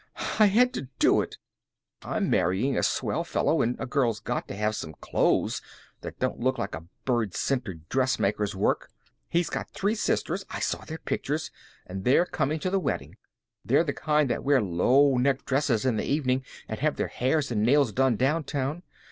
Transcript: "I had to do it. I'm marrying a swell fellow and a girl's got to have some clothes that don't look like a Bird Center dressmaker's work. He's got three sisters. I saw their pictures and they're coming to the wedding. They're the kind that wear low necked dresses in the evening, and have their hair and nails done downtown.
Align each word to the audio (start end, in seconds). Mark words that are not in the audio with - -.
"I 0.39 0.47
had 0.47 0.73
to 0.73 0.87
do 0.97 1.21
it. 1.21 1.37
I'm 2.01 2.27
marrying 2.27 2.75
a 2.75 2.81
swell 2.81 3.23
fellow 3.23 3.61
and 3.61 3.79
a 3.79 3.85
girl's 3.85 4.19
got 4.19 4.47
to 4.47 4.55
have 4.55 4.75
some 4.75 4.95
clothes 4.99 5.61
that 6.01 6.17
don't 6.17 6.39
look 6.39 6.57
like 6.57 6.73
a 6.73 6.85
Bird 7.05 7.35
Center 7.35 7.75
dressmaker's 7.87 8.55
work. 8.55 8.89
He's 9.29 9.51
got 9.51 9.69
three 9.69 9.93
sisters. 9.93 10.43
I 10.49 10.59
saw 10.59 10.83
their 10.85 10.97
pictures 10.97 11.51
and 11.85 12.03
they're 12.03 12.25
coming 12.25 12.57
to 12.61 12.71
the 12.71 12.79
wedding. 12.79 13.15
They're 13.63 13.83
the 13.83 13.93
kind 13.93 14.27
that 14.31 14.43
wear 14.43 14.59
low 14.59 15.17
necked 15.17 15.45
dresses 15.45 15.85
in 15.85 15.97
the 15.97 16.03
evening, 16.03 16.43
and 16.67 16.79
have 16.79 16.95
their 16.95 17.05
hair 17.09 17.37
and 17.51 17.61
nails 17.61 17.91
done 17.93 18.15
downtown. 18.15 18.81